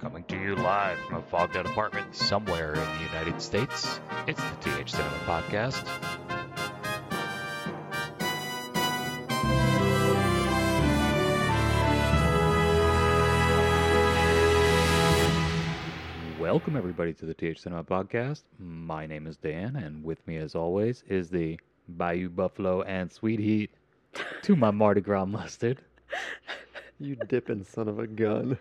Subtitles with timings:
[0.00, 4.40] Coming to you live from a fogged out apartment somewhere in the United States, it's
[4.40, 5.84] the TH Cinema Podcast.
[16.38, 18.42] Welcome, everybody, to the TH Cinema Podcast.
[18.60, 21.58] My name is Dan, and with me, as always, is the
[21.88, 23.70] Bayou Buffalo and Sweet Heat
[24.42, 25.80] to my Mardi Gras mustard,
[27.00, 28.58] You dipping son of a gun.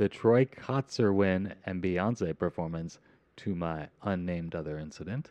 [0.00, 2.98] The Troy Kotsur win and Beyonce performance
[3.36, 5.28] to my unnamed other incident,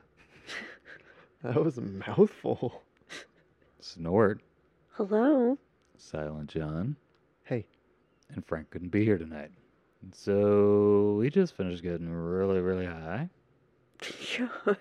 [1.41, 2.83] That was a mouthful.
[3.79, 4.41] Snort,
[4.91, 5.57] Hello.
[5.97, 6.97] Silent John,
[7.45, 7.65] Hey,
[8.29, 9.49] and Frank couldn't be here tonight.
[10.11, 13.27] So we just finished getting really, really high,
[14.03, 14.77] Shut.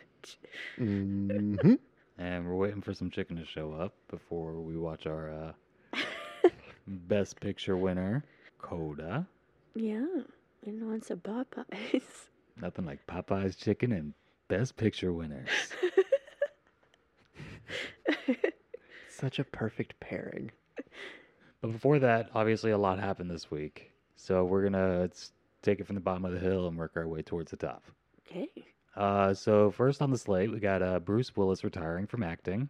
[0.76, 1.56] hmm
[2.18, 5.52] and we're waiting for some chicken to show up before we watch our uh,
[6.86, 8.22] Best Picture winner,
[8.58, 9.26] Coda.
[9.78, 10.06] Yeah.
[10.66, 12.02] I know it's a Popeyes.
[12.60, 14.12] Nothing like Popeye's chicken and
[14.48, 15.48] Best Picture winners.
[19.08, 20.50] such a perfect pairing.
[21.60, 23.92] But before that, obviously a lot happened this week.
[24.16, 25.10] So we're gonna
[25.62, 27.84] take it from the bottom of the hill and work our way towards the top.
[28.28, 28.48] okay.
[28.96, 32.68] Uh, so first on the slate, we got uh, Bruce Willis retiring from acting.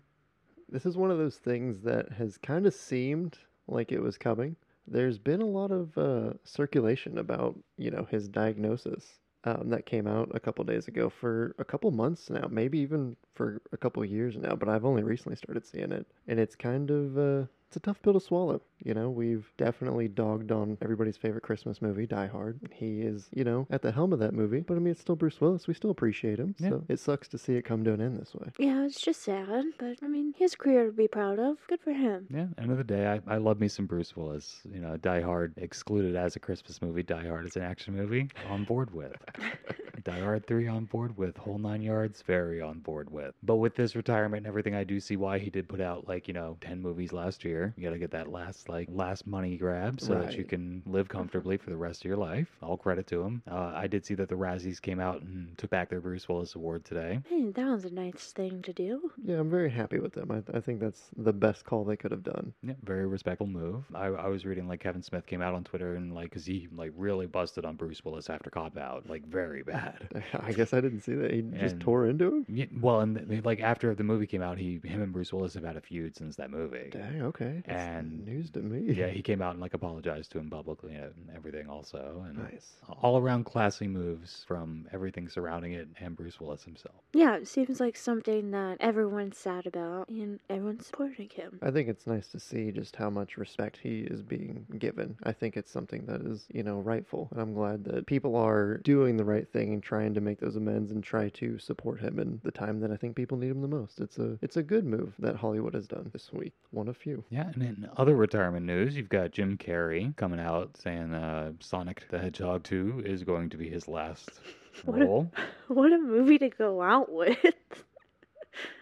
[0.68, 4.56] This is one of those things that has kind of seemed like it was coming.
[4.90, 9.04] There's been a lot of uh, circulation about, you know, his diagnosis
[9.44, 13.16] um, that came out a couple days ago for a couple months now, maybe even
[13.34, 14.54] for a couple years now.
[14.54, 18.00] But I've only recently started seeing it, and it's kind of uh, it's a tough
[18.02, 18.60] pill to swallow.
[18.84, 22.60] You know, we've definitely dogged on everybody's favorite Christmas movie, Die Hard.
[22.72, 25.16] He is, you know, at the helm of that movie, but I mean, it's still
[25.16, 25.66] Bruce Willis.
[25.66, 26.54] We still appreciate him.
[26.58, 26.70] Yeah.
[26.70, 28.48] So it sucks to see it come to an end this way.
[28.58, 31.58] Yeah, it's just sad, but I mean, his career to be proud of.
[31.68, 32.26] Good for him.
[32.30, 34.60] Yeah, end of the day, I, I love me some Bruce Willis.
[34.72, 38.28] You know, Die Hard excluded as a Christmas movie, Die Hard as an action movie,
[38.48, 39.16] on board with.
[40.04, 43.34] Die Hard 3 on board with, Whole Nine Yards, very on board with.
[43.42, 46.28] But with this retirement and everything, I do see why he did put out, like,
[46.28, 47.74] you know, 10 movies last year.
[47.76, 50.48] You got to get that last, like, last money grab so that you Right.
[50.48, 52.48] can live comfortably for the rest of your life.
[52.62, 53.42] All credit to him.
[53.50, 56.54] Uh, I did see that the Razzies came out and took back their Bruce Willis
[56.54, 57.20] Award today.
[57.28, 59.10] Hey, that was a nice thing to do.
[59.22, 60.30] Yeah, I'm very happy with them.
[60.30, 62.52] I, I think that's the best call they could have done.
[62.62, 63.84] Yeah, very respectful move.
[63.94, 66.68] I, I was reading like Kevin Smith came out on Twitter and like, cause he
[66.74, 70.08] like really busted on Bruce Willis after Cop Out, like very bad.
[70.40, 71.32] I guess I didn't see that.
[71.32, 72.46] He just And- tore into him.
[72.48, 75.54] Yeah, well, and th- like after the movie came out, he him and Bruce Willis
[75.54, 76.88] have had a feud since that movie.
[76.90, 77.62] Dang, okay.
[77.66, 78.92] That's And- news to me.
[78.94, 82.76] Yeah, he came out and like apologized to him publicly and everything also, and Nice.
[83.02, 86.94] all around classy moves from everything surrounding it and Bruce Willis himself.
[87.12, 91.58] Yeah, it seems like something that everyone's sad about and everyone's supporting him.
[91.62, 95.16] I think it's nice to see just how much respect he is being given.
[95.24, 97.28] I think it's something that is, you know, rightful.
[97.32, 100.56] And I'm glad that people are doing the right thing and trying to make those
[100.56, 103.62] amends and try to support him in the time that I think people need him
[103.62, 104.00] the most.
[104.00, 106.52] It's a it's a good move that Hollywood has done this week.
[106.70, 107.24] One of few.
[107.30, 108.16] Yeah, and in other
[108.48, 113.22] retirement news, you've got Jim Carrey coming out saying uh, Sonic the Hedgehog 2 is
[113.22, 114.30] going to be his last
[114.84, 115.30] What a- role.
[115.68, 117.36] What a movie to go out with.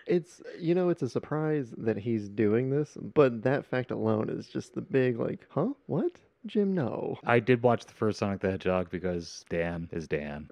[0.07, 4.47] It's you know, it's a surprise that he's doing this, but that fact alone is
[4.47, 5.71] just the big like, huh?
[5.87, 6.13] What?
[6.47, 7.19] Jim, no.
[7.25, 10.49] I did watch the first Sonic the Hedgehog because Dan is Dan.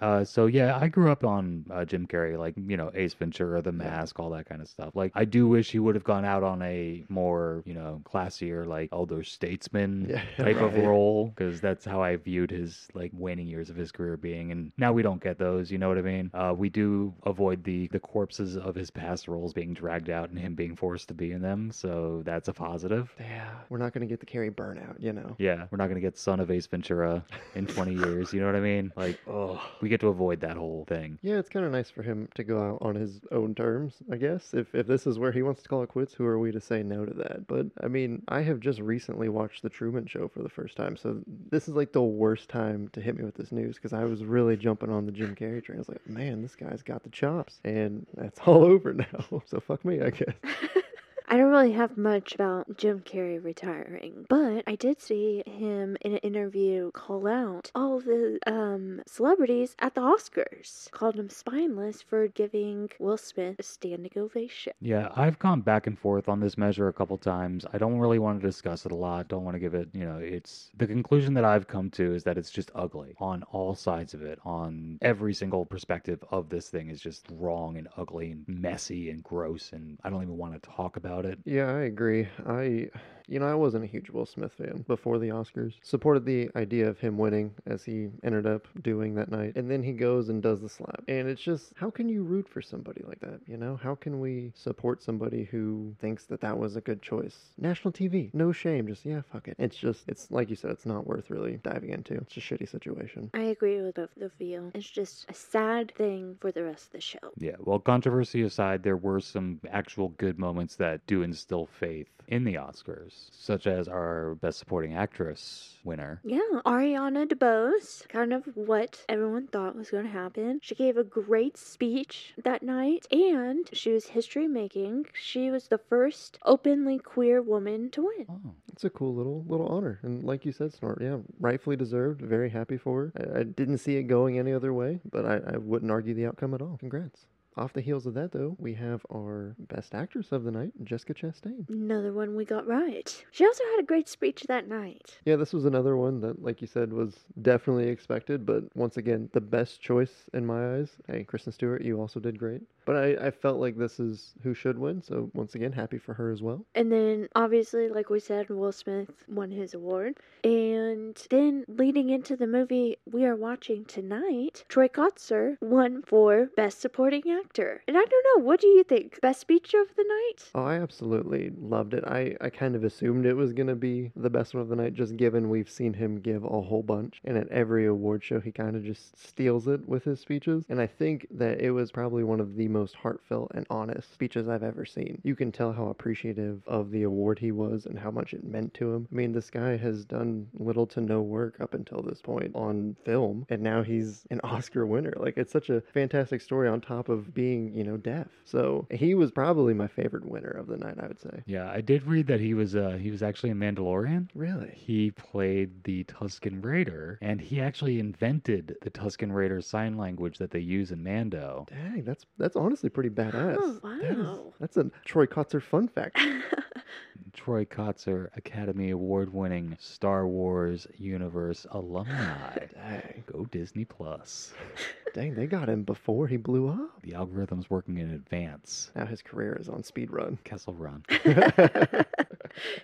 [0.00, 3.60] Uh, so yeah, I grew up on uh, Jim Carrey, like you know Ace Ventura,
[3.62, 4.94] The Mask, all that kind of stuff.
[4.94, 8.66] Like I do wish he would have gone out on a more you know classier,
[8.66, 13.46] like elder statesman Yeah, type of role, because that's how I viewed his like waning
[13.46, 14.52] years of his career being.
[14.52, 15.70] And now we don't get those.
[15.70, 16.30] You know what I mean?
[16.32, 20.38] Uh, we do avoid the the corpses of his past roles being dragged out and
[20.38, 21.70] him being forced to be in them.
[21.72, 23.12] So that's a positive.
[23.18, 25.17] Yeah, we're not gonna get the Carrey burnout, you know.
[25.38, 27.24] Yeah, we're not gonna get Son of Ace Ventura
[27.54, 28.32] in 20 years.
[28.32, 28.92] You know what I mean?
[28.96, 31.18] Like, oh, we get to avoid that whole thing.
[31.22, 34.16] Yeah, it's kind of nice for him to go out on his own terms, I
[34.16, 34.54] guess.
[34.54, 36.60] If if this is where he wants to call it quits, who are we to
[36.60, 37.46] say no to that?
[37.46, 40.96] But I mean, I have just recently watched The Truman Show for the first time,
[40.96, 44.04] so this is like the worst time to hit me with this news because I
[44.04, 45.78] was really jumping on the Jim Carrey train.
[45.78, 49.42] I was like, man, this guy's got the chops, and that's all over now.
[49.46, 50.34] so fuck me, I guess.
[51.30, 56.12] I don't really have much about Jim Carrey retiring, but I did see him in
[56.12, 60.90] an interview call out all the um, celebrities at the Oscars.
[60.90, 64.72] Called him spineless for giving Will Smith a standing ovation.
[64.80, 67.66] Yeah, I've gone back and forth on this measure a couple times.
[67.74, 69.28] I don't really want to discuss it a lot.
[69.28, 72.24] Don't want to give it, you know, it's the conclusion that I've come to is
[72.24, 74.38] that it's just ugly on all sides of it.
[74.46, 79.22] On every single perspective of this thing is just wrong and ugly and messy and
[79.22, 81.38] gross and I don't even want to talk about it.
[81.44, 82.28] Yeah, I agree.
[82.46, 82.90] I
[83.28, 85.74] You know, I wasn't a huge Will Smith fan before the Oscars.
[85.82, 89.54] Supported the idea of him winning as he ended up doing that night.
[89.56, 91.04] And then he goes and does the slap.
[91.08, 93.40] And it's just, how can you root for somebody like that?
[93.46, 97.36] You know, how can we support somebody who thinks that that was a good choice?
[97.58, 98.86] National TV, no shame.
[98.86, 99.56] Just, yeah, fuck it.
[99.58, 102.14] It's just, it's like you said, it's not worth really diving into.
[102.14, 103.30] It's a shitty situation.
[103.34, 104.70] I agree with the, the feel.
[104.74, 107.18] It's just a sad thing for the rest of the show.
[107.36, 112.44] Yeah, well, controversy aside, there were some actual good moments that do instill faith in
[112.44, 116.20] the Oscars, such as our Best Supporting Actress winner.
[116.24, 120.60] Yeah, Ariana DeBose, kind of what everyone thought was going to happen.
[120.62, 125.06] She gave a great speech that night, and she was history making.
[125.14, 128.26] She was the first openly queer woman to win.
[128.28, 132.20] Oh, It's a cool little little honor, and like you said, Snort, yeah, rightfully deserved.
[132.20, 133.34] Very happy for her.
[133.36, 136.26] I, I didn't see it going any other way, but I, I wouldn't argue the
[136.26, 136.76] outcome at all.
[136.78, 137.26] Congrats.
[137.58, 141.12] Off the heels of that, though, we have our best actress of the night, Jessica
[141.12, 141.68] Chastain.
[141.68, 143.24] Another one we got right.
[143.32, 145.18] She also had a great speech that night.
[145.24, 149.28] Yeah, this was another one that, like you said, was definitely expected, but once again,
[149.32, 150.90] the best choice in my eyes.
[151.08, 152.62] Hey, Kristen Stewart, you also did great.
[152.88, 156.14] But I, I felt like this is who should win, so once again, happy for
[156.14, 156.64] her as well.
[156.74, 160.16] And then, obviously, like we said, Will Smith won his award.
[160.42, 166.80] And then, leading into the movie we are watching tonight, Troy Kotsur won for Best
[166.80, 167.82] Supporting Actor.
[167.86, 169.20] And I don't know, what do you think?
[169.20, 170.48] Best speech of the night?
[170.54, 172.04] Oh, I absolutely loved it.
[172.06, 174.76] I, I kind of assumed it was going to be the best one of the
[174.76, 177.20] night, just given we've seen him give a whole bunch.
[177.26, 180.64] And at every award show, he kind of just steals it with his speeches.
[180.70, 184.48] And I think that it was probably one of the most heartfelt and honest speeches
[184.48, 185.20] I've ever seen.
[185.24, 188.74] You can tell how appreciative of the award he was and how much it meant
[188.74, 189.08] to him.
[189.10, 192.96] I mean, this guy has done little to no work up until this point on
[193.04, 195.12] film, and now he's an Oscar winner.
[195.16, 198.28] Like, it's such a fantastic story on top of being, you know, deaf.
[198.44, 201.42] So he was probably my favorite winner of the night, I would say.
[201.46, 204.28] yeah, I did read that he was uh, he was actually a Mandalorian.
[204.34, 204.72] Really?
[204.74, 210.50] He played the Tusken Raider, and he actually invented the Tusken Raider sign language that
[210.50, 211.66] they use in Mando.
[211.68, 213.56] Dang, that's that's honestly pretty badass.
[213.58, 214.52] Oh, That is- wow.
[214.60, 216.18] that's a Troy Kotsur fun fact.
[217.32, 222.66] Troy Kotsur, Academy Award winning Star Wars universe alumni.
[222.74, 224.52] Dang, Go Disney Plus.
[225.14, 227.00] dang, they got him before he blew up.
[227.02, 228.90] The algorithm's working in advance.
[228.94, 230.38] Now his career is on speed run.
[230.44, 231.04] Kessel Run.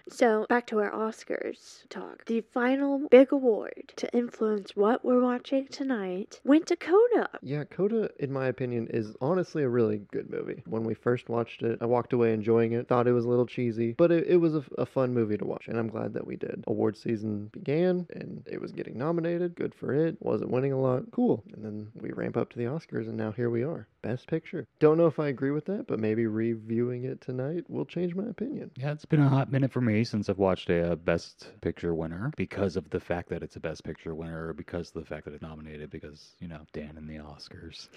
[0.08, 2.24] So, back to our Oscars talk.
[2.26, 7.28] The final big award to influence what we're watching tonight went to Coda.
[7.42, 10.62] Yeah, Coda, in my opinion, is honestly a really good movie.
[10.66, 12.88] When we first watched it, I walked away enjoying it.
[12.88, 15.44] Thought it was a little cheesy, but it, it was a, a fun movie to
[15.44, 16.64] watch, and I'm glad that we did.
[16.66, 19.54] Award season began, and it was getting nominated.
[19.54, 20.16] Good for it.
[20.20, 21.04] Wasn't winning a lot.
[21.12, 21.42] Cool.
[21.52, 23.88] And then we ramp up to the Oscars, and now here we are.
[24.04, 24.68] Best Picture.
[24.80, 28.24] Don't know if I agree with that, but maybe reviewing it tonight will change my
[28.24, 28.70] opinion.
[28.76, 31.94] Yeah, it's been a hot minute for me since I've watched a, uh Best Picture
[31.94, 35.06] winner because of the fact that it's a Best Picture winner, or because of the
[35.08, 37.88] fact that it's nominated, because, you know, Dan and the Oscars.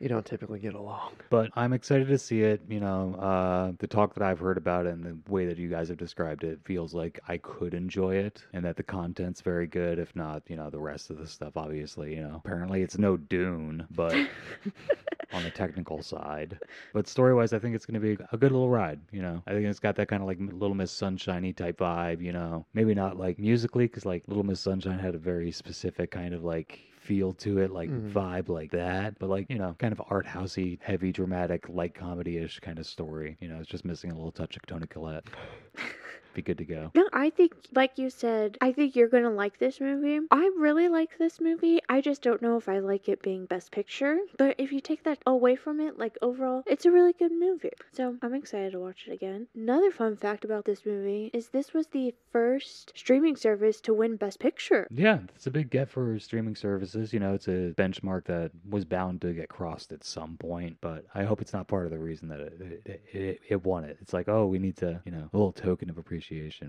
[0.00, 1.12] You don't typically get along.
[1.30, 2.62] But I'm excited to see it.
[2.68, 5.68] You know, uh, the talk that I've heard about it and the way that you
[5.68, 9.66] guys have described it feels like I could enjoy it and that the content's very
[9.66, 9.98] good.
[9.98, 13.16] If not, you know, the rest of the stuff, obviously, you know, apparently it's no
[13.16, 14.14] Dune, but
[15.32, 16.58] on the technical side.
[16.92, 19.00] But story wise, I think it's going to be a good little ride.
[19.12, 22.22] You know, I think it's got that kind of like Little Miss Sunshiny type vibe.
[22.22, 26.10] You know, maybe not like musically because like Little Miss Sunshine had a very specific
[26.10, 28.12] kind of like feel to it, like Mhm.
[28.12, 29.18] vibe like that.
[29.18, 32.86] But like you know, kind of art housey, heavy, dramatic, light comedy ish kind of
[32.86, 33.36] story.
[33.40, 35.24] You know, it's just missing a little touch of Toni Collette.
[36.34, 36.90] Be good to go.
[36.94, 40.20] No, I think, like you said, I think you're gonna like this movie.
[40.30, 41.80] I really like this movie.
[41.88, 44.18] I just don't know if I like it being Best Picture.
[44.38, 47.70] But if you take that away from it, like overall, it's a really good movie.
[47.92, 49.48] So I'm excited to watch it again.
[49.54, 54.16] Another fun fact about this movie is this was the first streaming service to win
[54.16, 54.86] Best Picture.
[54.90, 57.12] Yeah, it's a big get for streaming services.
[57.12, 61.06] You know, it's a benchmark that was bound to get crossed at some point, but
[61.14, 63.98] I hope it's not part of the reason that it it, it, it won it.
[64.00, 66.19] It's like, oh, we need to, you know, a little token of appreciation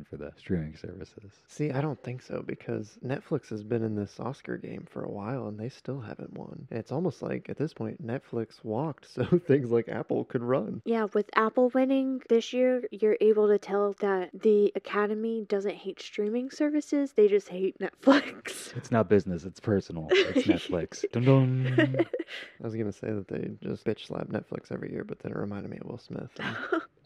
[0.09, 1.31] for the streaming services.
[1.47, 5.09] See, I don't think so because Netflix has been in this Oscar game for a
[5.09, 6.67] while and they still haven't won.
[6.69, 10.81] And it's almost like at this point Netflix walked so things like Apple could run.
[10.85, 16.01] Yeah, with Apple winning this year, you're able to tell that the Academy doesn't hate
[16.01, 18.73] streaming services, they just hate Netflix.
[18.81, 20.07] It's not business, it's personal.
[20.09, 21.03] It's Netflix.
[21.11, 21.97] dun dun.
[21.99, 25.37] I was gonna say that they just bitch slap Netflix every year, but then it
[25.37, 26.29] reminded me of Will Smith.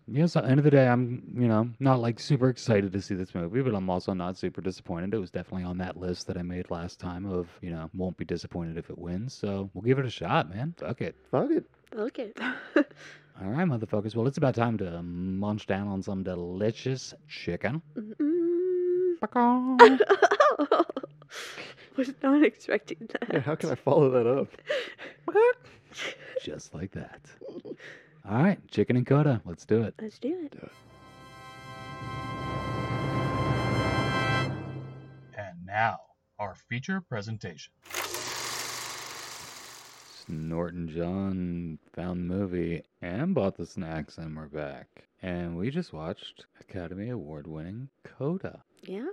[0.08, 2.94] And Yes, at the end of the day, I'm, you know, not like super excited
[2.94, 5.14] to see this movie, but I'm also not super disappointed.
[5.14, 8.18] It was definitely on that list that I made last time of, you know, won't
[8.18, 9.34] be disappointed if it wins.
[9.34, 10.76] So we'll give it a shot, man.
[10.78, 11.16] Fuck it.
[11.32, 11.66] Fuck it.
[11.96, 12.32] Okay.
[13.42, 14.16] All right, motherfuckers.
[14.16, 17.82] Well, it's about time to munch down on some delicious chicken.
[19.20, 19.78] Ba-caw.
[21.98, 23.34] Was not expecting that.
[23.34, 24.48] Yeah, how can I follow that up?
[26.44, 27.22] Just like that.
[28.28, 29.40] All right, chicken and coda.
[29.46, 29.94] Let's do it.
[30.02, 30.52] Let's do it.
[30.52, 30.72] Do it.
[35.38, 36.00] And now,
[36.40, 37.72] our feature presentation.
[40.28, 45.04] Norton John found the movie and bought the snacks, and we're back.
[45.22, 48.64] And we just watched Academy Award winning Coda.
[48.82, 49.06] Yeah.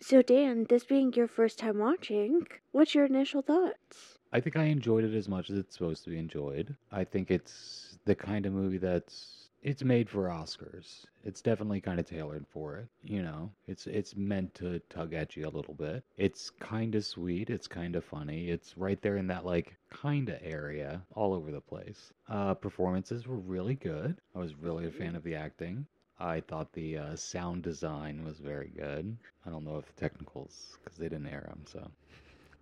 [0.00, 4.19] So, Dan, this being your first time watching, what's your initial thoughts?
[4.32, 6.76] I think I enjoyed it as much as it's supposed to be enjoyed.
[6.92, 11.04] I think it's the kind of movie that's it's made for Oscars.
[11.24, 13.50] It's definitely kind of tailored for it, you know.
[13.66, 16.04] It's it's meant to tug at you a little bit.
[16.16, 18.50] It's kind of sweet, it's kind of funny.
[18.50, 22.12] It's right there in that like kind of area all over the place.
[22.28, 24.20] Uh performances were really good.
[24.34, 25.86] I was really a fan of the acting.
[26.20, 29.16] I thought the uh, sound design was very good.
[29.44, 31.92] I don't know if the technicals cuz they didn't air them, so I'm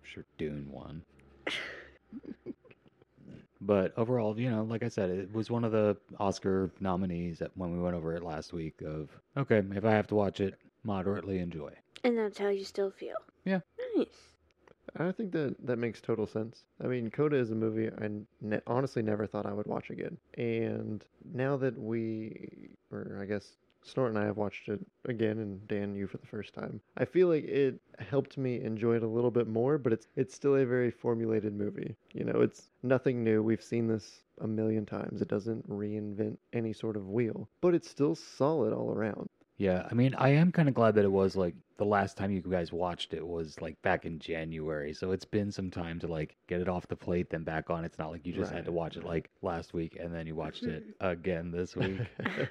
[0.03, 1.03] sure Dune won.
[3.61, 7.51] But overall, you know, like I said, it was one of the Oscar nominees that
[7.55, 10.55] when we went over it last week of okay, if I have to watch it,
[10.83, 11.71] moderately enjoy.
[12.03, 13.17] And that's how you still feel.
[13.43, 13.59] Yeah.
[13.95, 14.07] Nice.
[14.97, 16.63] I think that that makes total sense.
[16.83, 18.09] I mean, Coda is a movie I
[18.41, 20.17] ne- honestly never thought I would watch again.
[20.37, 21.03] And
[21.33, 25.95] now that we, or I guess Snort and I have watched it again, and Dan,
[25.95, 29.31] you for the first time, I feel like it helped me enjoy it a little
[29.31, 29.77] bit more.
[29.77, 31.95] But it's it's still a very formulated movie.
[32.13, 33.41] You know, it's nothing new.
[33.41, 35.21] We've seen this a million times.
[35.21, 39.29] It doesn't reinvent any sort of wheel, but it's still solid all around.
[39.59, 42.31] Yeah, I mean, I am kind of glad that it was like the last time
[42.31, 44.93] you guys watched it was like back in January.
[44.93, 47.83] So it's been some time to like get it off the plate, then back on.
[47.83, 50.33] It's not like you just had to watch it like last week and then you
[50.33, 51.99] watched it again this week.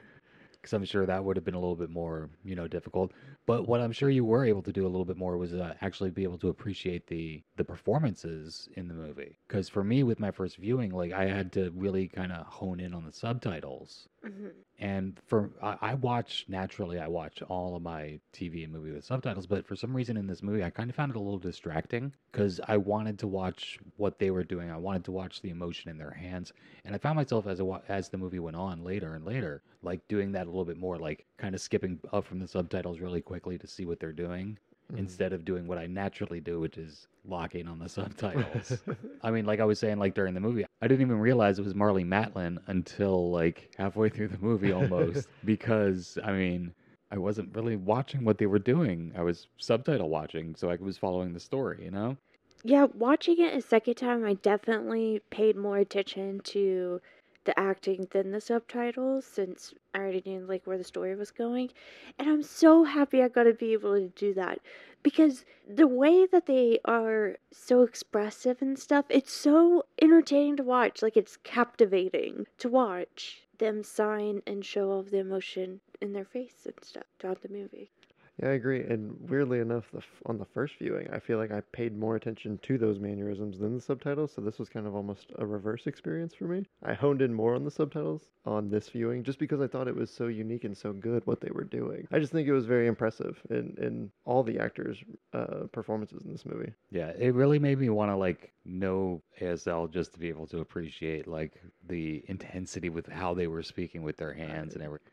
[0.61, 3.13] because I'm sure that would have been a little bit more, you know, difficult.
[3.47, 5.75] But what I'm sure you were able to do a little bit more was uh,
[5.81, 9.39] actually be able to appreciate the the performances in the movie.
[9.47, 12.81] Because for me, with my first viewing, like I had to really kind of hone
[12.81, 14.09] in on the subtitles.
[14.25, 14.53] Mhm.
[14.81, 19.05] And for I, I watch naturally, I watch all of my TV and movie with
[19.05, 19.47] subtitles.
[19.47, 22.15] But for some reason in this movie, I kind of found it a little distracting
[22.33, 24.71] because I wanted to watch what they were doing.
[24.71, 26.53] I wanted to watch the emotion in their hands,
[26.85, 30.07] and I found myself as a, as the movie went on later and later, like
[30.09, 33.21] doing that a little bit more, like kind of skipping up from the subtitles really
[33.23, 34.59] quickly to see what they're doing.
[34.93, 34.99] Mhm.
[34.99, 38.83] Instead of doing what I naturally do, which is locking on the subtitles.
[39.23, 41.65] I mean, like I was saying, like during the movie, I didn't even realize it
[41.65, 46.73] was Marlee Matlin until like halfway through the movie almost, because I mean,
[47.11, 49.13] I wasn't really watching what they were doing.
[49.17, 52.17] I was subtitle watching, so I was following the story, you know?
[52.65, 57.01] Yeah, watching it a second time, I definitely paid more attention to
[57.45, 61.71] the acting than the subtitles since I already knew like where the story was going.
[62.19, 64.61] And I'm so happy I got to be able to do that
[65.03, 71.03] because the way that they are so expressive and stuff, it's so entertaining to watch.
[71.03, 76.25] Like it's captivating to watch them sign and show all of the emotion in their
[76.25, 77.91] face and stuff throughout the movie.
[78.41, 78.83] Yeah, I agree.
[78.83, 82.15] And weirdly enough, the f- on the first viewing, I feel like I paid more
[82.17, 84.33] attention to those mannerisms than the subtitles.
[84.33, 86.65] So this was kind of almost a reverse experience for me.
[86.85, 89.97] I honed in more on the subtitles on this viewing just because I thought it
[89.97, 92.07] was so unique and so good what they were doing.
[92.13, 95.03] I just think it was very impressive in, in all the actors'
[95.33, 96.73] uh, performances in this movie.
[96.91, 100.61] Yeah, it really made me want to like know ASL just to be able to
[100.61, 105.09] appreciate like the intensity with how they were speaking with their hands and everything.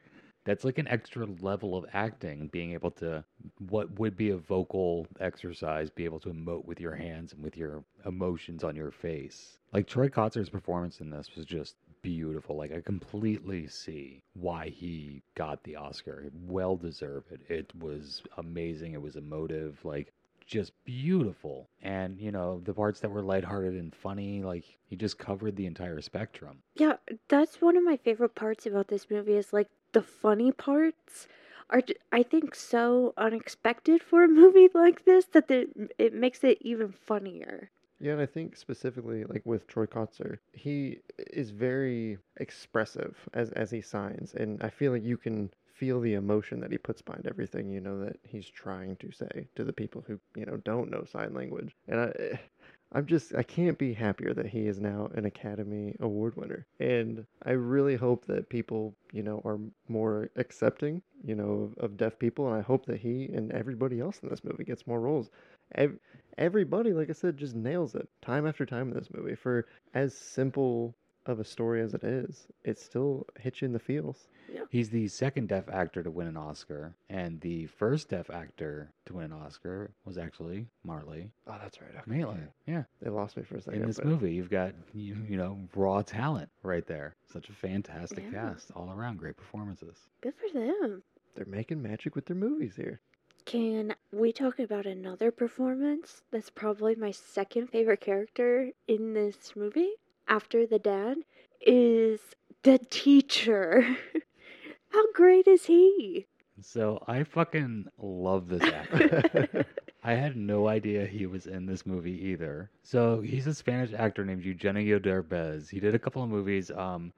[0.46, 3.24] That's like an extra level of acting, being able to
[3.70, 7.58] what would be a vocal exercise, be able to emote with your hands and with
[7.58, 9.58] your emotions on your face.
[9.74, 12.56] Like Troy Kotsur's performance in this was just beautiful.
[12.56, 16.26] Like I completely see why he got the Oscar.
[16.48, 17.32] Well deserved.
[17.32, 17.42] It.
[17.50, 18.94] It was amazing.
[18.94, 19.84] It was emotive.
[19.84, 20.14] Like
[20.46, 21.70] just beautiful.
[21.82, 25.66] And, you know, the parts that were lighthearted and funny, like he just covered the
[25.66, 26.60] entire spectrum.
[26.76, 26.98] Yeah,
[27.28, 31.28] that's one of my favorite parts about this movie is like the funny parts
[31.70, 36.58] are I think so unexpected for a movie like this that the, it makes it
[36.62, 37.70] even funnier.
[38.00, 43.72] Yeah, and I think specifically like with Troy Kotsur, he is very expressive as as
[43.72, 47.28] he signs, and I feel like you can feel the emotion that he puts behind
[47.28, 50.90] everything you know that he's trying to say to the people who you know don't
[50.90, 51.76] know sign language.
[51.88, 52.40] And I,
[52.92, 57.26] I'm just I can't be happier that he is now an Academy Award winner, and
[57.46, 62.18] I really hope that people you know are more accepting you know of, of deaf
[62.18, 65.30] people, and I hope that he and everybody else in this movie gets more roles.
[65.74, 66.00] Ev-
[66.38, 70.16] everybody, like I said, just nails it time after time in this movie for as
[70.16, 74.28] simple of a story as it is, it still hits you in the feels.
[74.54, 74.62] Yeah.
[74.70, 79.14] He's the second deaf actor to win an Oscar, and the first deaf actor to
[79.14, 81.90] win an Oscar was actually Marlee Oh, that's right.
[81.92, 82.02] okay.
[82.06, 82.50] Maitland.
[82.68, 83.82] Yeah, They lost me for a second.
[83.82, 87.16] in this but movie, you've got you, you know raw talent right there.
[87.32, 88.52] Such a fantastic Yeah.
[88.54, 89.98] cast all around, great performances.
[90.22, 91.02] Good for them.
[91.36, 93.02] They're making magic with their movies here.
[93.46, 99.94] Can we talk about another performance that's probably my second favorite character in this movie
[100.28, 101.18] after the dad
[101.62, 102.20] is
[102.64, 103.98] the teacher.
[104.90, 106.28] How great is he?
[106.62, 109.66] So I fucking love this actor.
[110.04, 112.70] I had no idea he was in this movie either.
[112.84, 115.70] So he's a Spanish actor named Eugenio Derbez.
[115.70, 117.12] He did a couple of movies, um,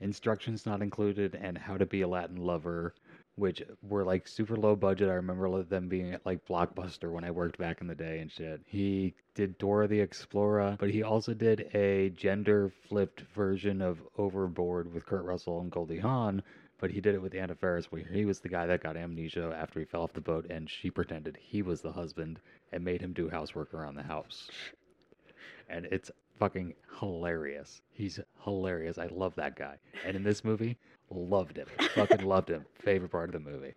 [0.00, 2.94] Instructions Not Included and How to Be a Latin Lover,
[3.36, 5.08] which were like super low budget.
[5.08, 8.30] I remember them being at like Blockbuster when I worked back in the day and
[8.30, 8.60] shit.
[8.66, 14.92] He did Dora the Explorer, but he also did a gender flipped version of Overboard
[14.92, 16.42] with Kurt Russell and Goldie Hawn.
[16.80, 19.56] But he did it with Anna Faris, where he was the guy that got amnesia
[19.58, 22.40] after he fell off the boat, and she pretended he was the husband
[22.72, 24.50] and made him do housework around the house.
[25.68, 27.80] And it's fucking hilarious.
[27.92, 28.98] He's hilarious.
[28.98, 29.76] I love that guy.
[30.04, 30.76] And in this movie,
[31.14, 31.66] loved him.
[31.94, 32.64] Fucking loved him.
[32.82, 33.74] Favorite part of the movie.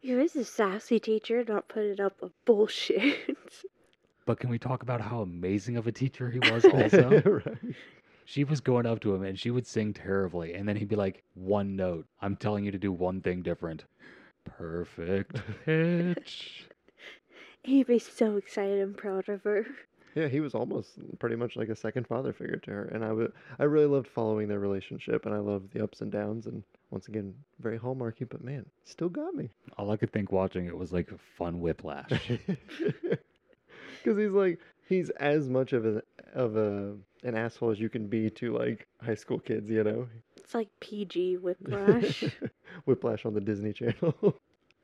[0.00, 3.36] He was a sassy teacher, not putting up with bullshit.
[4.26, 7.20] But can we talk about how amazing of a teacher he was also?
[7.44, 7.58] right.
[8.24, 10.54] she was going up to him and she would sing terribly.
[10.54, 12.06] And then he'd be like, one note.
[12.22, 13.84] I'm telling you to do one thing different.
[14.46, 16.66] Perfect pitch.
[17.64, 19.66] He'd be so excited and proud of her.
[20.14, 23.12] Yeah, he was almost pretty much like a second father figure to her, and I
[23.12, 26.62] would, I really loved following their relationship, and I loved the ups and downs, and
[26.90, 29.50] once again, very hallmarky, but man, still got me.
[29.76, 32.30] All I could think watching it was like fun whiplash.
[34.04, 36.02] Because he's like, he's as much of a
[36.34, 40.06] of a an asshole as you can be to like high school kids, you know.
[40.36, 42.24] It's like PG whiplash.
[42.84, 44.36] Whiplash on the Disney Channel.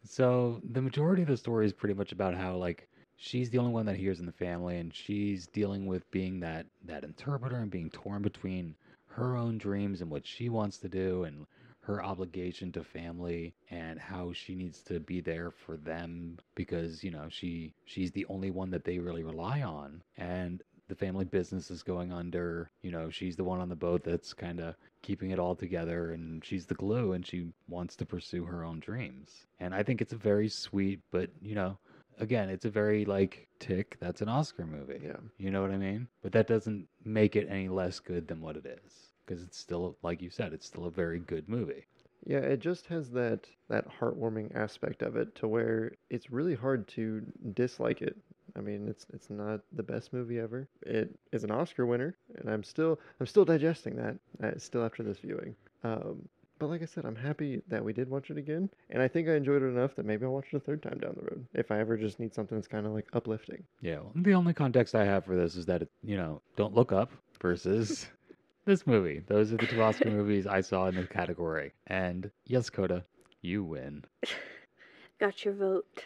[0.04, 2.88] So the majority of the story is pretty much about how like
[3.20, 6.66] she's the only one that hears in the family, and she's dealing with being that
[6.86, 8.74] that interpreter and being torn between
[9.08, 11.46] her own dreams and what she wants to do, and
[11.80, 17.10] her obligation to family, and how she needs to be there for them because you
[17.10, 21.70] know she she's the only one that they really rely on, and the family business
[21.70, 22.70] is going under.
[22.82, 26.10] You know, she's the one on the boat that's kind of keeping it all together
[26.10, 29.46] and she's the glue and she wants to pursue her own dreams.
[29.60, 31.78] And I think it's a very sweet, but you know,
[32.20, 35.00] again, it's a very like tick, that's an Oscar movie.
[35.02, 35.16] yeah.
[35.38, 36.08] You know what I mean?
[36.22, 38.92] But that doesn't make it any less good than what it is
[39.24, 41.84] because it's still like you said, it's still a very good movie.
[42.26, 46.86] Yeah, it just has that that heartwarming aspect of it to where it's really hard
[46.88, 47.22] to
[47.54, 48.16] dislike it.
[48.56, 50.68] I mean, it's it's not the best movie ever.
[50.82, 54.16] It is an Oscar winner, and I'm still I'm still digesting that.
[54.42, 55.54] Uh, still after this viewing.
[55.82, 56.28] Um,
[56.60, 59.28] but like I said, I'm happy that we did watch it again, and I think
[59.28, 61.46] I enjoyed it enough that maybe I'll watch it a third time down the road
[61.54, 63.64] if I ever just need something that's kind of like uplifting.
[63.80, 66.74] Yeah, well, the only context I have for this is that it, you know, Don't
[66.74, 68.06] Look Up versus
[68.66, 69.22] this movie.
[69.26, 71.72] Those are the two Oscar movies I saw in the category.
[71.86, 73.04] And yes, Coda,
[73.40, 74.04] you win.
[75.18, 76.04] Got your vote.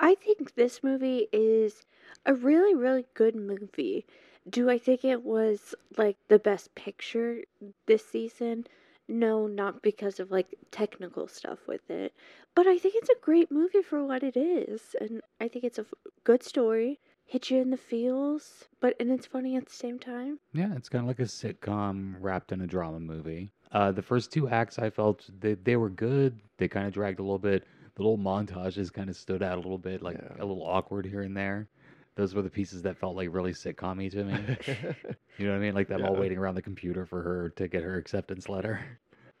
[0.00, 1.82] I think this movie is
[2.26, 4.04] a really, really good movie.
[4.48, 7.42] Do I think it was like the best picture
[7.86, 8.66] this season?
[9.08, 12.12] No, not because of like technical stuff with it.
[12.54, 14.96] But I think it's a great movie for what it is.
[15.00, 16.98] And I think it's a f- good story.
[17.24, 20.38] Hit you in the feels, but and it's funny at the same time.
[20.52, 23.50] Yeah, it's kind of like a sitcom wrapped in a drama movie.
[23.72, 26.40] Uh, the first two acts I felt they, they were good.
[26.58, 27.64] They kind of dragged a little bit.
[27.96, 30.34] The little montages kind of stood out a little bit, like Yeah.
[30.38, 31.68] a little awkward here and there.
[32.16, 34.34] Those were the pieces that felt like really sitcom to me.
[35.38, 35.74] You know what I mean?
[35.74, 38.80] Like them all waiting around the computer for her to get her acceptance letter.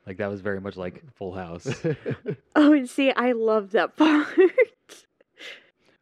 [0.06, 1.66] Like that was very much like Full House.
[2.54, 4.26] Oh, and see, I love that part.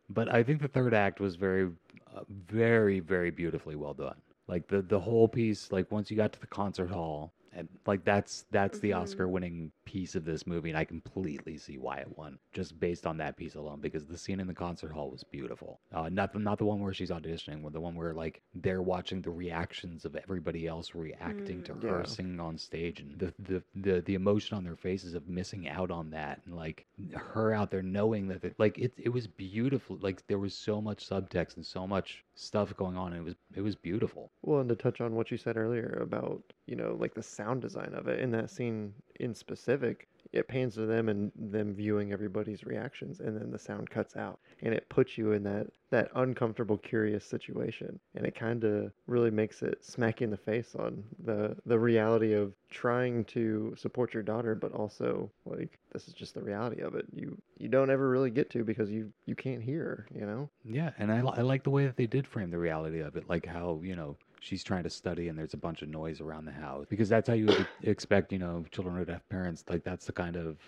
[0.08, 1.70] but I think the third act was very,
[2.14, 4.16] uh, very, very beautifully well done.
[4.46, 8.04] Like the the whole piece, like once you got to the concert hall, and like
[8.04, 9.00] that's that's the Mhm.
[9.02, 13.06] Oscar winning piece of this movie, and I completely see why it won just based
[13.06, 13.80] on that piece alone.
[13.80, 15.80] Because the scene in the concert hall was beautiful.
[15.92, 18.82] Uh, not the not the one where she's auditioning, but the one where like they're
[18.82, 21.64] watching the reactions of everybody else reacting Mm.
[21.64, 22.04] to her Yeah.
[22.04, 25.90] singing on stage, and the, the the the emotion on their faces of missing out
[25.90, 29.96] on that, and like her out there knowing that it, like it it was beautiful.
[30.00, 33.12] Like there was so much subtext and so much stuff going on.
[33.12, 34.30] And it was it was beautiful.
[34.42, 37.60] Well, and to touch on what you said earlier about, you know, like the sound
[37.62, 39.73] design of it in that scene in specific,
[40.34, 44.40] it pans to them and them viewing everybody's reactions, and then the sound cuts out,
[44.62, 49.30] and it puts you in that that uncomfortable, curious situation, and it kind of really
[49.30, 54.24] makes it smack in the face on the the reality of trying to support your
[54.24, 57.06] daughter, but also like this is just the reality of it.
[57.12, 60.50] You you don't ever really get to because you you can't hear, you know.
[60.64, 63.28] Yeah, and I, I like the way that they did frame the reality of it,
[63.28, 66.44] like how you know she's trying to study and there's a bunch of noise around
[66.44, 69.83] the house because that's how you would expect you know children would have parents like
[69.83, 70.59] that's the kind of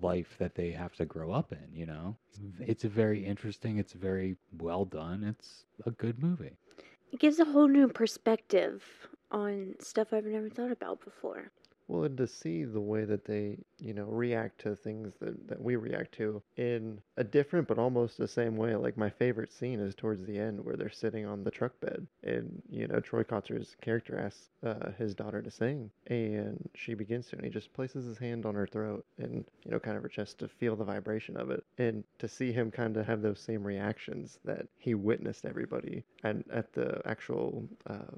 [0.00, 1.66] life that they have to grow up in.
[1.74, 2.16] You know,
[2.60, 6.56] it's very interesting, it's very well done, it's a good movie.
[7.12, 8.82] It gives a whole new perspective
[9.30, 11.50] on stuff I've never thought about before.
[11.88, 15.60] Well, and to see the way that they, you know, react to things that, that
[15.60, 18.74] we react to in a different but almost the same way.
[18.76, 22.06] Like my favorite scene is towards the end where they're sitting on the truck bed,
[22.22, 27.28] and you know, Troy Kotsur's character asks uh, his daughter to sing, and she begins
[27.28, 30.02] to, and he just places his hand on her throat and you know, kind of
[30.02, 33.22] her chest to feel the vibration of it, and to see him kind of have
[33.22, 38.16] those same reactions that he witnessed everybody and at the actual uh,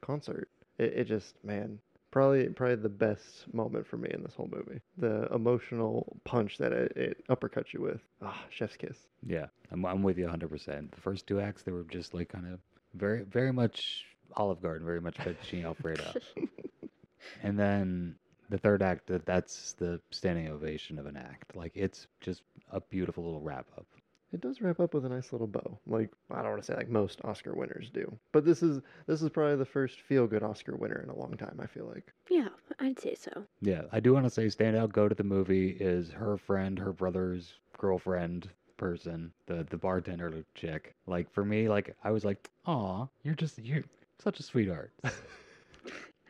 [0.00, 0.48] concert.
[0.78, 1.78] It, it just man,
[2.14, 4.80] probably probably the best moment for me in this whole movie.
[4.96, 8.00] The emotional punch that it, it uppercuts you with.
[8.22, 8.96] Ah, chef's kiss.
[9.26, 10.92] Yeah, I'm, I'm with you 100%.
[10.92, 12.60] The first two acts, they were just like kind of
[12.94, 14.04] very, very much
[14.36, 16.12] Olive Garden, very much fettuccine alfredo.
[17.42, 18.14] and then
[18.48, 21.56] the third act, that that's the standing ovation of an act.
[21.56, 23.86] Like it's just a beautiful little wrap up.
[24.34, 25.78] It does wrap up with a nice little bow.
[25.86, 29.22] Like I don't want to say like most Oscar winners do, but this is this
[29.22, 31.60] is probably the first feel good Oscar winner in a long time.
[31.62, 32.12] I feel like.
[32.28, 32.48] Yeah,
[32.80, 33.44] I'd say so.
[33.60, 36.92] Yeah, I do want to say standout go to the movie is her friend, her
[36.92, 40.96] brother's girlfriend person, the the bartender chick.
[41.06, 43.84] Like for me, like I was like, "Aw, you're just you're
[44.18, 44.92] such a sweetheart."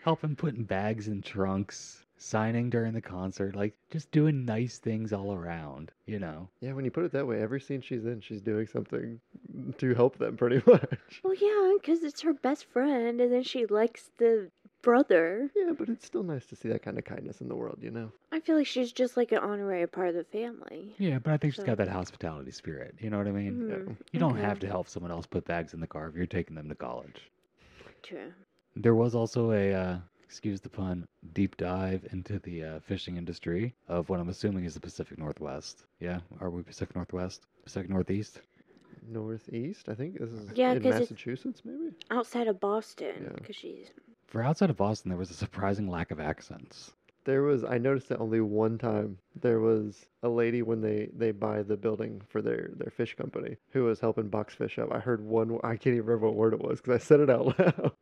[0.04, 5.32] Helping putting bags in trunks, signing during the concert, like just doing nice things all
[5.34, 6.48] around, you know.
[6.60, 9.20] Yeah, when you put it that way, every scene she's in, she's doing something
[9.78, 11.20] to help them, pretty much.
[11.22, 14.50] Well, yeah, because it's her best friend, and then she likes the
[14.82, 15.50] brother.
[15.56, 17.90] Yeah, but it's still nice to see that kind of kindness in the world, you
[17.90, 18.12] know.
[18.32, 20.94] I feel like she's just like an honorary part of the family.
[20.98, 22.94] Yeah, but I think she's got that hospitality spirit.
[23.00, 23.68] You know what I mean?
[23.68, 24.42] Mhm, You don't okay.
[24.42, 26.74] have to help someone else put bags in the car if you're taking them to
[26.74, 27.30] college.
[28.02, 28.32] True.
[28.76, 33.74] There was also a, uh, excuse the pun, deep dive into the uh, fishing industry
[33.88, 35.84] of what I'm assuming is the Pacific Northwest.
[36.00, 37.46] Yeah, are we Pacific Northwest?
[37.64, 38.40] Pacific Northeast?
[39.06, 41.94] Northeast, I think this is Yeah, in 'cause it's- Massachusetts, maybe.
[42.10, 43.28] Outside of Boston, Yeah.
[43.34, 43.90] because she's.
[44.26, 46.94] For outside of Boston, there was a surprising lack of accents.
[47.24, 49.16] There was I noticed it only one time.
[49.40, 53.56] There was a lady when they they buy the building for their their fish company
[53.70, 54.92] who was helping box fish up.
[54.92, 55.58] I heard one.
[55.64, 57.92] I can't even remember what word it was because I said it out loud.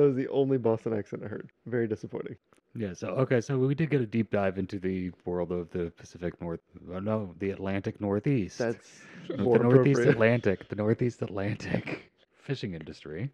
[0.00, 1.50] That was the only Boston accent I heard.
[1.66, 2.36] Very disappointing.
[2.74, 5.92] Yeah, so, okay, so we did get a deep dive into the world of the
[5.94, 6.60] Pacific North,
[6.90, 8.56] oh, no, the Atlantic Northeast.
[8.56, 10.00] That's the Northeast.
[10.00, 12.10] Atlantic, the Northeast Atlantic
[12.42, 13.30] fishing industry,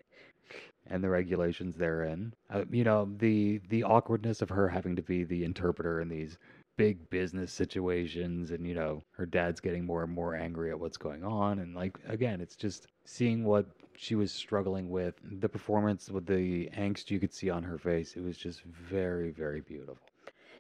[0.89, 2.35] and the regulations therein.
[2.51, 6.37] Uh, you know, the the awkwardness of her having to be the interpreter in these
[6.77, 10.97] big business situations, and you know, her dad's getting more and more angry at what's
[10.97, 13.67] going on, and like again, it's just seeing what
[13.99, 15.15] she was struggling with.
[15.23, 19.31] The performance with the angst you could see on her face, it was just very,
[19.31, 19.99] very beautiful.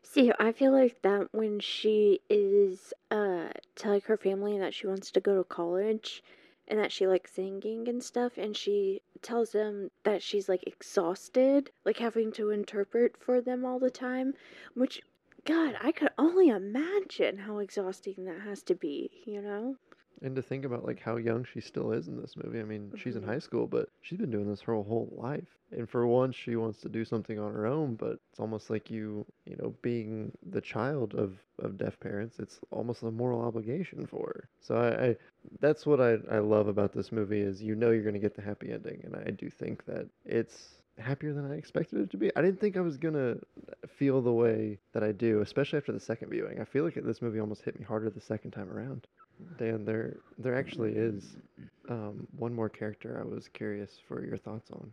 [0.02, 5.10] See, I feel like that when she is uh telling her family that she wants
[5.10, 6.22] to go to college
[6.68, 11.70] and that she likes singing and stuff and she tells them that she's like exhausted,
[11.84, 14.34] like having to interpret for them all the time,
[14.74, 15.02] which
[15.44, 19.76] god, I could only imagine how exhausting that has to be, you know?
[20.22, 22.60] And to think about like how young she still is in this movie.
[22.60, 23.26] I mean, she's in Mhm.
[23.26, 25.58] high school, but she's been doing this her whole life.
[25.72, 28.90] And for once, she wants to do something on her own, but it's almost like
[28.90, 34.06] you, you know, being the child of of deaf parents, it's almost a moral obligation
[34.06, 34.48] for her.
[34.60, 35.16] So I, I
[35.60, 38.34] that's what I I love about this movie is you know you're going to get
[38.34, 42.16] the happy ending, and I do think that it's happier than I expected it to
[42.16, 42.30] be.
[42.36, 43.36] I didn't think I was gonna
[43.86, 46.60] feel the way that I do, especially after the second viewing.
[46.60, 49.06] I feel like this movie almost hit me harder the second time around.
[49.58, 51.36] Dan, there there actually is
[51.88, 54.90] um, one more character I was curious for your thoughts on.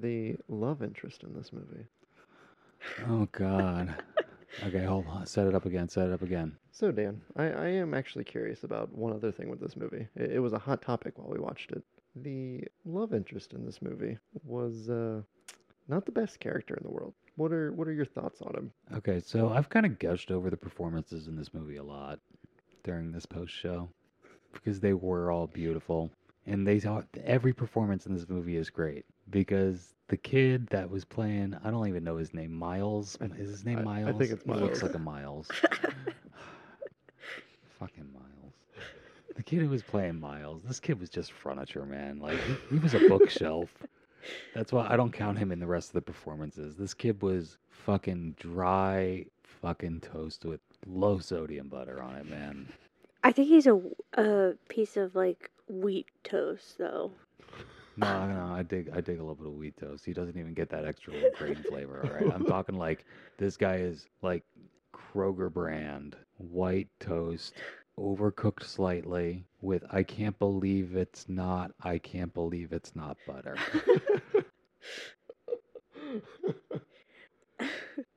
[0.00, 1.84] The love interest in this movie.
[3.08, 3.94] Oh God.
[4.64, 5.26] okay, hold on.
[5.26, 5.88] Set it up again.
[5.88, 6.56] Set it up again.
[6.70, 10.06] So Dan, I, I am actually curious about one other thing with this movie.
[10.16, 11.82] It, it was a hot topic while we watched it.
[12.16, 15.22] The love interest in this movie was uh,
[15.88, 17.14] not the best character in the world.
[17.36, 18.72] What are what are your thoughts on him?
[18.96, 22.18] Okay, so I've kind of gushed over the performances in this movie a lot
[22.84, 23.88] during this post show
[24.52, 26.10] because they were all beautiful.
[26.46, 31.04] and they thought every performance in this movie is great because the kid that was
[31.04, 33.16] playing I don't even know his name Miles?
[33.38, 34.18] Is his name I- I Miles?
[34.18, 35.48] think it's He looks like a Miles.
[37.78, 38.54] Fucking Miles.
[39.36, 42.18] The kid who was playing Miles this kid was just furniture man.
[42.20, 43.70] Like he, he was a bookshelf.
[44.54, 46.76] That's why I don't count him in the rest of the performances.
[46.76, 52.68] This kid was fucking dry fucking toast with low sodium butter on it man
[53.24, 53.80] I think he's a,
[54.14, 57.12] a piece of like wheat toast, though.
[57.96, 60.04] No, no, I dig, I dig a little bit of wheat toast.
[60.04, 62.02] He doesn't even get that extra little grain flavor.
[62.04, 63.04] All right, I'm talking like
[63.38, 64.44] this guy is like
[64.92, 67.54] Kroger brand white toast,
[67.98, 73.56] overcooked slightly with I can't believe it's not, I can't believe it's not butter.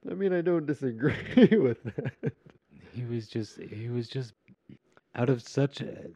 [0.10, 1.14] I mean, I don't disagree
[1.52, 2.34] with that.
[2.96, 4.34] He was just, he was just
[5.16, 5.82] out of such.
[5.82, 6.10] A,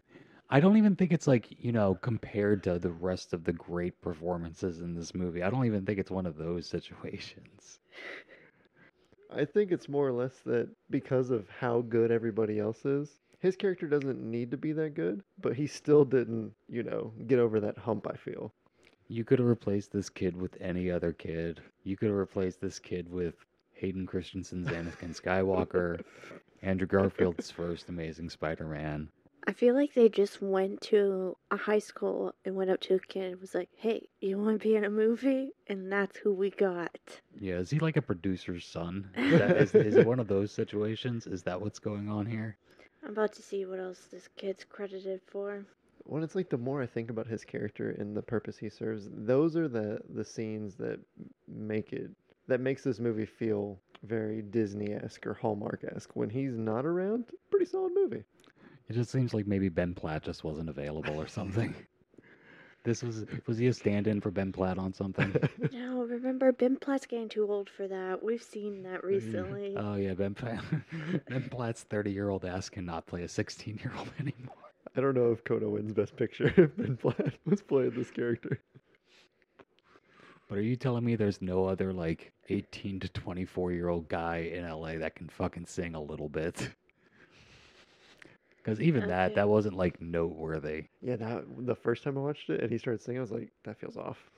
[0.49, 4.01] I don't even think it's like you know compared to the rest of the great
[4.01, 5.43] performances in this movie.
[5.43, 7.79] I don't even think it's one of those situations.
[9.31, 13.55] I think it's more or less that because of how good everybody else is, his
[13.55, 17.59] character doesn't need to be that good, but he still didn't, you know, get over
[17.59, 18.51] that hump, I feel.
[19.07, 21.61] You could have replaced this kid with any other kid.
[21.83, 23.35] You could have replaced this kid with
[23.73, 26.01] Hayden Christensen's Anakin Skywalker,
[26.61, 29.09] Andrew Garfield's first Amazing Spider-Man.
[29.47, 32.99] I feel like they just went to a high school and went up to a
[32.99, 35.51] kid and was like, hey, you want to be in a movie?
[35.67, 36.99] And that's who we got.
[37.39, 39.09] Yeah, is he like a producer's son?
[39.15, 41.25] Is, that, is, is it one of those situations?
[41.25, 42.57] Is that what's going on here?
[43.03, 45.65] I'm about to see what else this kid's credited for.
[46.05, 49.07] Well, it's like the more I think about his character and the purpose he serves,
[49.11, 50.99] those are the the scenes that
[51.47, 52.09] make it
[52.47, 56.15] that makes this movie feel very Disney-esque or Hallmark-esque.
[56.15, 58.23] When he's not around, pretty solid movie.
[58.87, 61.75] It just seems like maybe Ben Platt just wasn't available or something.
[62.83, 65.35] This was was he a stand-in for Ben Platt on something?
[65.73, 68.23] No, remember, Ben Platt's getting too old for that.
[68.23, 69.75] We've seen that recently.
[69.77, 70.63] Oh yeah, Ben Platt.
[71.29, 74.55] ben Platt's thirty-year-old ass cannot play a sixteen-year-old anymore.
[74.95, 78.59] I don't know if Coda wins Best Picture if Ben Platt was playing this character.
[80.49, 84.49] But are you telling me there's no other like 18 to 24 year old guy
[84.51, 86.69] in LA that can fucking sing a little bit?
[88.61, 90.83] Because even that, that wasn't like noteworthy.
[91.01, 93.49] Yeah, that the first time I watched it and he started singing, I was like,
[93.63, 94.29] that feels off.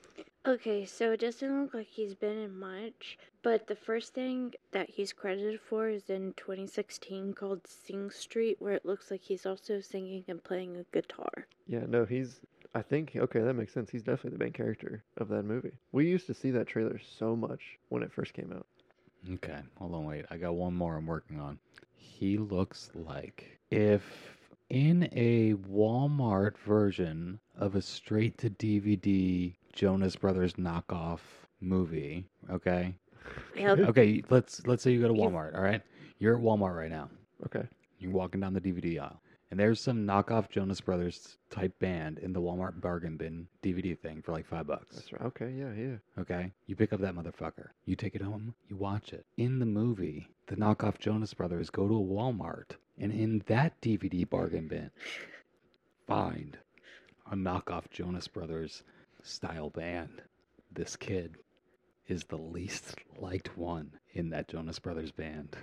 [0.46, 4.90] Okay, so it doesn't look like he's been in much, but the first thing that
[4.92, 9.82] he's credited for is in 2016 called Sing Street, where it looks like he's also
[9.82, 11.48] singing and playing a guitar.
[11.68, 12.42] Yeah, no, he's.
[12.74, 13.90] I think okay, that makes sense.
[13.90, 15.74] He's definitely the main character of that movie.
[15.92, 18.66] We used to see that trailer so much when it first came out.
[19.34, 20.26] Okay, hold on, wait.
[20.32, 21.60] I got one more I'm working on.
[21.96, 24.04] He looks like if
[24.70, 31.20] in a Walmart version of a straight to DVD Jonas Brothers knockoff
[31.60, 32.96] movie, okay?
[33.56, 33.80] Yep.
[33.80, 35.82] Okay, let's let's say you go to Walmart, all right?
[36.18, 37.08] You're at Walmart right now.
[37.46, 37.64] Okay.
[38.00, 42.32] You're walking down the DVD aisle, and there's some knockoff Jonas Brothers type band in
[42.32, 44.96] the Walmart bargain bin DVD thing for like five bucks.
[44.96, 45.22] That's right.
[45.24, 45.96] Okay, yeah, yeah.
[46.18, 47.68] Okay, you pick up that motherfucker.
[47.86, 48.56] You take it home.
[48.70, 49.26] You watch it.
[49.38, 54.28] In the movie, the knockoff Jonas Brothers go to a Walmart, and in that DVD
[54.28, 54.90] bargain bin,
[56.08, 56.58] find
[57.30, 58.84] a knockoff Jonas Brothers
[59.22, 60.22] style band.
[60.72, 61.36] This kid
[62.08, 65.58] is the least liked one in that Jonas Brothers band.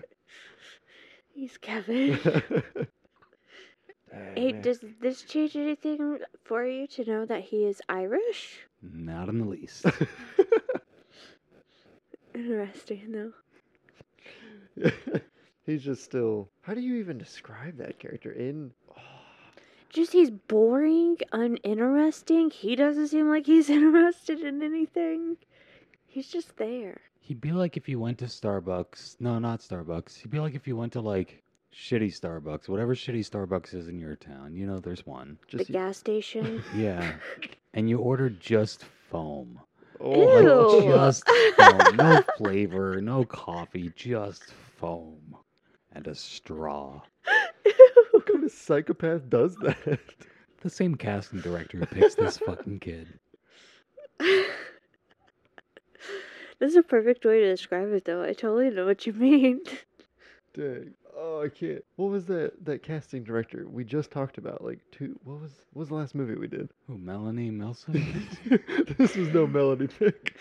[1.33, 2.19] He's Kevin.
[4.35, 8.61] hey, does this change anything for you to know that he is Irish?
[8.83, 9.87] Not in the least.
[12.35, 13.33] Interesting,
[14.77, 14.91] though.
[15.67, 16.49] He's just still.
[16.63, 18.73] How do you even describe that character in?
[19.91, 22.51] Just he's boring, uninteresting.
[22.51, 25.39] He doesn't seem like he's interested in anything.
[26.07, 27.01] He's just there.
[27.21, 29.17] He'd be like if you went to Starbucks.
[29.19, 30.19] No, not Starbucks.
[30.19, 31.43] He'd be like if you went to like
[31.75, 34.55] shitty Starbucks, whatever shitty Starbucks is in your town.
[34.55, 35.39] You know, there's one.
[35.51, 36.63] The Just gas station.
[36.75, 37.15] Yeah.
[37.75, 39.61] and you order just foam.
[40.01, 40.93] oh, Like Ew.
[40.93, 41.25] just
[41.57, 41.97] foam.
[41.97, 44.45] No flavor, no coffee, just
[44.79, 45.37] foam.
[45.93, 47.01] And a straw.
[48.13, 49.99] what kind of psychopath does that?
[50.61, 53.07] The same casting director who picks this fucking kid.
[56.59, 58.23] That's a perfect way to describe it, though.
[58.25, 59.61] I totally know what you mean.
[60.55, 60.95] Dang.
[61.21, 61.85] Oh, I can't.
[61.97, 64.63] What was that that casting director we just talked about?
[64.63, 65.19] Like two.
[65.25, 66.69] What was what was the last movie we did?
[66.87, 68.29] Who, Melanie Melson?
[68.99, 70.37] this was no Melody pick.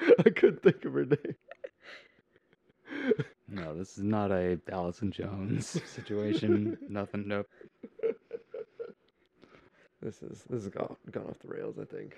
[0.18, 1.36] I couldn't think of her name.
[3.48, 6.76] no, this is not a Allison Jones situation.
[6.88, 7.46] Nothing, nope.
[10.02, 11.76] This is this has gone gone off the rails.
[11.80, 12.16] I think.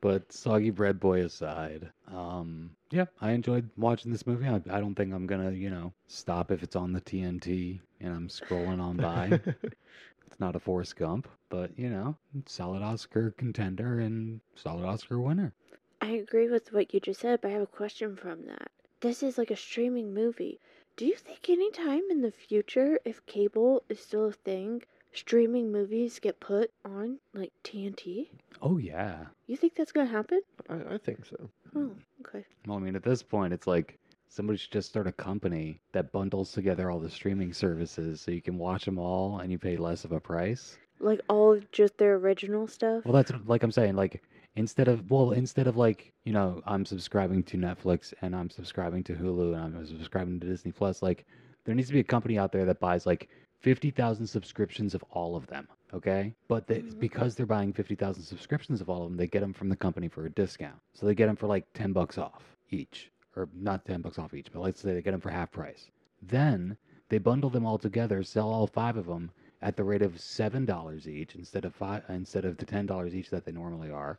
[0.00, 4.46] But soggy bread boy aside, um, yeah, I enjoyed watching this movie.
[4.46, 8.14] I, I don't think I'm gonna, you know, stop if it's on the TNT and
[8.14, 9.40] I'm scrolling on by.
[10.26, 12.16] it's not a Forrest Gump, but you know,
[12.46, 15.52] solid Oscar contender and solid Oscar winner.
[16.00, 18.70] I agree with what you just said, but I have a question from that.
[19.00, 20.60] This is like a streaming movie.
[20.96, 24.82] Do you think any time in the future, if cable is still a thing,
[25.14, 28.28] streaming movies get put on like TNT?
[28.62, 29.26] Oh yeah.
[29.46, 30.40] You think that's gonna happen?
[30.68, 31.50] I, I think so.
[31.76, 31.90] Oh,
[32.26, 32.44] okay.
[32.66, 33.98] Well, I mean, at this point, it's like
[34.28, 38.42] somebody should just start a company that bundles together all the streaming services so you
[38.42, 40.78] can watch them all and you pay less of a price.
[41.00, 43.04] Like all just their original stuff?
[43.04, 44.22] Well, that's like I'm saying, like
[44.56, 49.04] instead of well, instead of like you know, I'm subscribing to Netflix and I'm subscribing
[49.04, 51.02] to Hulu and I'm subscribing to Disney Plus.
[51.02, 51.26] Like,
[51.64, 53.28] there needs to be a company out there that buys like
[53.64, 55.66] fifty thousand subscriptions of all of them.
[55.94, 57.00] Okay, but they, Mhm.
[57.00, 59.76] because they're buying fifty thousand subscriptions of all of them, they get them from the
[59.76, 60.78] company for a discount.
[60.92, 64.34] So they get them for like ten bucks off each, or not ten bucks off
[64.34, 65.90] each, but let's say they get them for half price.
[66.20, 66.76] Then
[67.08, 69.30] they bundle them all together, sell all five of them
[69.62, 73.14] at the rate of seven dollars each instead of five instead of the ten dollars
[73.14, 74.18] each that they normally are,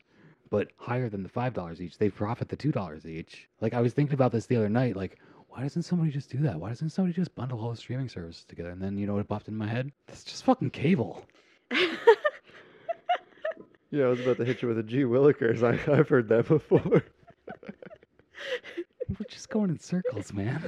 [0.49, 1.99] but higher than the five dollars each.
[1.99, 3.47] They profit the two dollars each.
[3.61, 5.19] Like I was thinking about this the other night, like
[5.55, 6.59] why doesn't somebody just do that?
[6.59, 8.71] Why doesn't somebody just bundle all the streaming services together?
[8.71, 9.91] And then you know what popped in my head?
[10.07, 11.25] That's just fucking cable.
[13.95, 15.63] Yeah, I was about to hit you with a G Willikers.
[15.63, 16.81] I, I've heard that before.
[19.07, 20.61] We're just going in circles, man.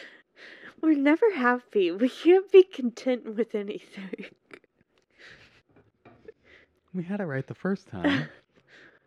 [0.80, 1.90] We're never happy.
[1.90, 4.26] We can't be content with anything.
[6.94, 8.30] We had it right the first time.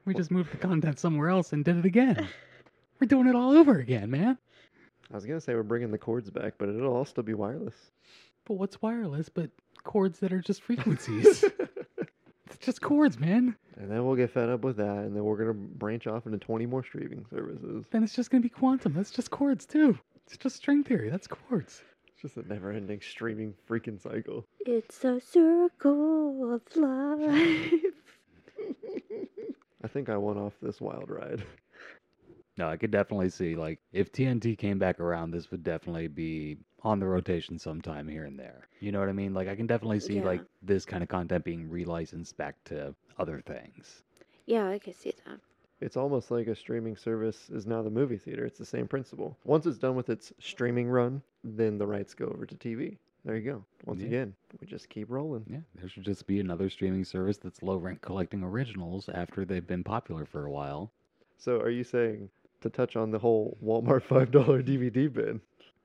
[0.05, 2.27] We just moved the content somewhere else and did it again.
[2.99, 4.37] We're doing it all over again, man.
[5.11, 7.75] I was gonna say we're bringing the cords back, but it'll all still be wireless.
[8.45, 9.49] But what's wireless but
[9.83, 11.43] cords that are just frequencies?
[12.45, 13.55] it's just cords, man.
[13.77, 16.37] And then we'll get fed up with that, and then we're gonna branch off into
[16.37, 17.85] 20 more streaming services.
[17.91, 18.93] Then it's just gonna be quantum.
[18.93, 19.99] That's just cords too.
[20.25, 21.09] It's just string theory.
[21.09, 21.83] That's chords.
[22.07, 24.45] It's just a never-ending streaming freaking cycle.
[24.61, 27.73] It's a circle of life.
[29.83, 31.43] I think I went off this wild ride.
[32.57, 36.57] No, I could definitely see like if TNT came back around, this would definitely be
[36.83, 38.67] on the rotation sometime here and there.
[38.79, 39.33] You know what I mean?
[39.33, 40.25] Like I can definitely see Yeah.
[40.25, 44.03] like this kind of content being relicensed back to other things.
[44.45, 45.39] yeah, I can see that.
[45.79, 48.45] It's almost like a streaming service is now the movie theater.
[48.45, 49.37] It's the same principle.
[49.45, 52.97] Once it's done with its streaming run, then the rights go over to TV.
[53.25, 53.65] There you go.
[53.85, 54.07] Once Yeah.
[54.07, 55.45] again, we just keep rolling.
[55.47, 59.65] Yeah, there should just be another streaming service that's low rent collecting originals after they've
[59.65, 60.91] been popular for a while.
[61.37, 62.29] So, are you saying
[62.61, 65.41] to touch on the whole Walmart five dollar DVD bin?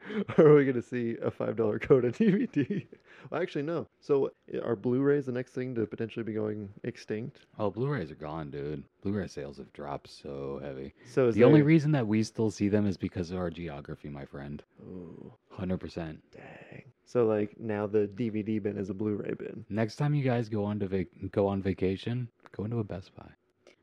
[0.39, 2.87] Are we going to see a five dollar Coda DVD?
[3.29, 3.89] Well, actually, no.
[4.01, 4.31] So,
[4.63, 7.41] are Blu-rays the next thing to potentially be going extinct?
[7.59, 8.85] Oh, Blu-rays are gone, dude.
[9.03, 10.95] Blu-ray sales have dropped so heavy.
[11.13, 14.09] So, is the only reason that we still see them is because of our geography,
[14.09, 14.63] my friend.
[14.83, 16.23] Ooh, Hundred percent.
[16.33, 16.85] dang.
[17.05, 19.65] So, like now the DVD bin is a Blu-ray bin.
[19.71, 23.13] Next time you guys go on to vac- go on vacation, go into a Best
[23.17, 23.27] Buy.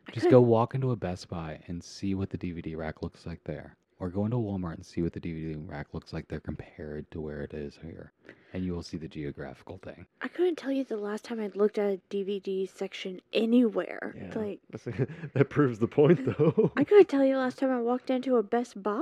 [0.08, 3.26] I Just go walk into a Best Buy and see what the DVD rack looks
[3.26, 3.76] like there.
[4.00, 7.22] Or go into Walmart and see what the DVD rack looks like there compared to
[7.22, 8.12] where it is here.
[8.52, 10.06] And you will see the geographical thing.
[10.22, 14.14] I couldn't tell you the last time I looked at a DVD section anywhere.
[14.18, 14.60] Yeah, Like,
[15.34, 16.72] that proves the point, though.
[16.76, 19.02] I couldn't tell you the last time I walked into a Best Buy.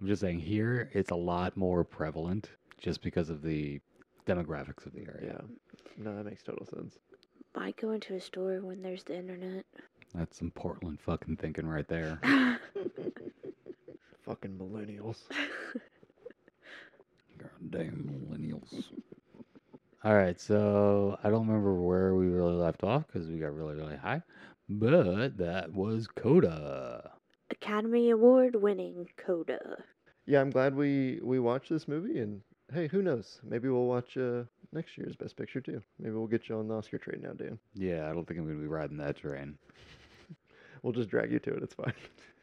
[0.00, 3.80] I'm just saying here it's a lot more prevalent just because of the
[4.26, 5.40] demographics of the area.
[5.40, 6.98] yeah, no, that makes total sense.
[7.54, 9.64] I go into a store when there's the internet.
[10.16, 12.18] That's some Portland fucking thinking right there.
[14.24, 15.18] Fucking millennials.
[17.38, 18.84] Goddamn millennials.
[20.04, 23.74] All right, so I don't remember where we really left off because we got really,
[23.74, 24.22] really high,
[24.70, 27.10] but that was Coda.
[27.50, 29.84] Academy Award winning Coda.
[30.24, 32.40] Yeah, I'm glad we we watched this movie, and
[32.72, 33.38] hey, who knows?
[33.44, 35.82] Maybe we'll watch uh, next year's Best Picture too.
[35.98, 37.58] Maybe we'll get you on the Oscar train now, Dan.
[37.74, 39.58] Yeah, I don't think I'm gonna be riding that train.
[40.82, 41.62] We'll just drag you to it.
[41.62, 41.94] It's fine.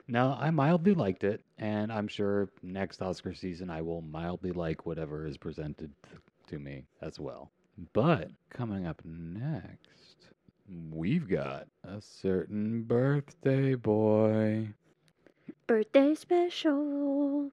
[0.08, 4.86] Now, I mildly liked it, and I'm sure next Oscar season I will mildly like
[4.86, 5.92] whatever is presented
[6.48, 7.52] to me as well.
[7.94, 10.30] But coming up next,
[10.92, 14.74] we've got a certain birthday boy.
[15.68, 17.52] Birthday special.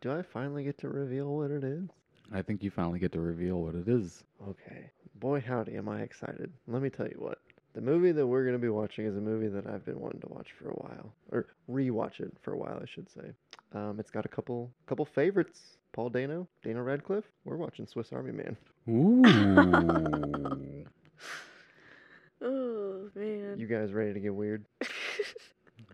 [0.00, 1.88] Do I finally get to reveal what it is?
[2.32, 4.24] I think you finally get to reveal what it is.
[4.48, 4.90] Okay.
[5.16, 6.52] Boy, howdy, am I excited.
[6.66, 7.38] Let me tell you what.
[7.74, 10.20] The movie that we're going to be watching is a movie that I've been wanting
[10.20, 11.12] to watch for a while.
[11.30, 13.32] Or rewatch it for a while, I should say.
[13.74, 15.78] Um, it's got a couple couple favorites.
[15.92, 17.24] Paul Dano, Daniel Radcliffe.
[17.44, 18.56] We're watching Swiss Army Man.
[18.88, 20.84] Ooh.
[22.44, 23.54] Oh man.
[23.56, 24.64] You guys ready to get weird?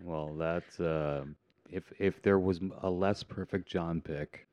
[0.05, 1.25] Well, that's uh,
[1.71, 4.47] if if there was a less perfect John pick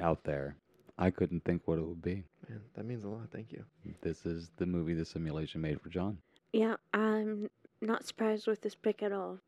[0.00, 0.56] out there,
[0.98, 2.24] I couldn't think what it would be.
[2.50, 3.28] Man, that means a lot.
[3.32, 3.64] Thank you.
[4.02, 6.18] This is the movie the simulation made for John.
[6.52, 7.48] yeah, I'm
[7.80, 9.38] not surprised with this pick at all.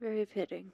[0.00, 0.72] Very fitting.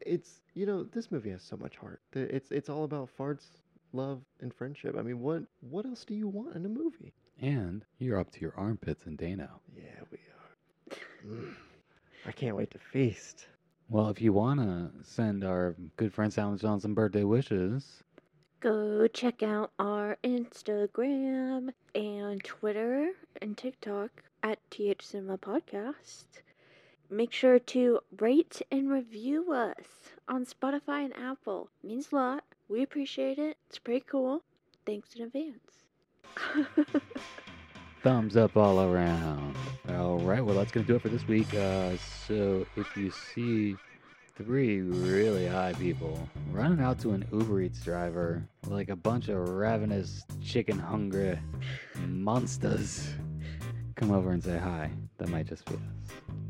[0.00, 2.00] It's you know this movie has so much heart.
[2.14, 3.44] It's it's all about farts,
[3.92, 4.96] love, and friendship.
[4.98, 7.12] I mean, what what else do you want in a movie?
[7.40, 9.60] And you're up to your armpits in Dano.
[9.76, 10.96] Yeah, we are.
[11.26, 11.54] Mm.
[12.26, 13.46] I can't wait to feast.
[13.88, 18.02] Well, if you want to send our good friend Salmon John some birthday wishes,
[18.62, 23.10] Go check out our Instagram and Twitter
[23.40, 26.26] and TikTok at TH Cinema Podcast.
[27.10, 31.70] Make sure to rate and review us on Spotify and Apple.
[31.82, 32.44] means a lot.
[32.68, 33.56] We appreciate it.
[33.68, 34.44] It's pretty cool.
[34.86, 35.82] Thanks in advance.
[38.04, 39.56] thumbs up all around.
[39.88, 41.52] All right, well, that's going to do it for this week.
[41.52, 41.96] Uh,
[42.28, 43.74] so if you see
[44.36, 49.36] three really high people running out to an Uber Eats driver like a bunch of
[49.48, 51.38] ravenous, chicken hungry
[52.06, 53.08] monsters,
[53.94, 54.90] come over and say hi.
[55.18, 55.80] That might just be us.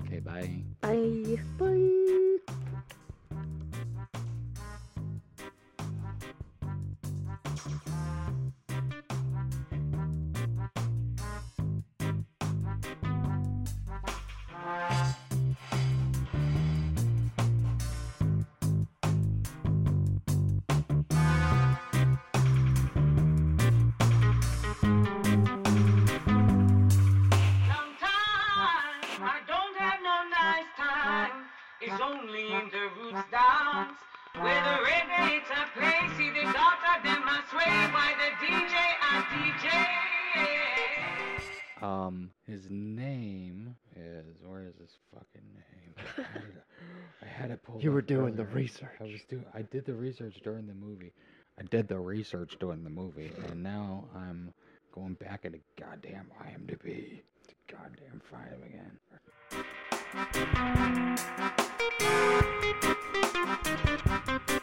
[0.06, 0.62] Okay, bye.
[0.80, 1.38] Bye.
[1.58, 2.18] Bye.
[41.82, 45.94] Um, his name is where is his fucking name?
[46.18, 46.64] I had it-
[47.22, 47.82] I had it pulled.
[47.82, 48.90] You were doing the research.
[49.00, 49.44] I was doing.
[49.54, 51.12] I did the research during the movie.
[51.58, 54.52] I did the research during the movie, and now I'm
[54.92, 58.98] going back into goddamn IMDb to goddamn find him again.
[64.14, 64.58] I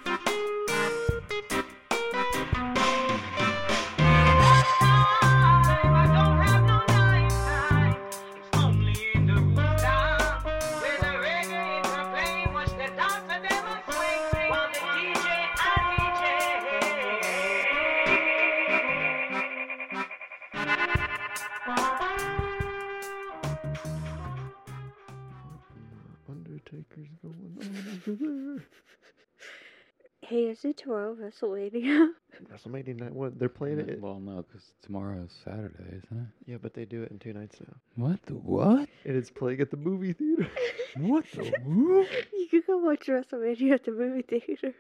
[27.00, 28.66] Undertaker's going on over there.
[30.22, 32.10] Hey, is it tomorrow WrestleMania?
[32.54, 33.14] WrestleMania night.
[33.14, 34.02] What they're playing it?
[34.02, 36.52] Well, no, because tomorrow is Saturday, isn't it?
[36.52, 37.76] Yeah, but they do it in two nights now.
[37.96, 38.90] What the what?
[39.06, 40.48] And it's playing at the movie theater.
[40.98, 42.08] What the whoop?
[42.34, 44.74] you can go watch WrestleMania at the movie theater.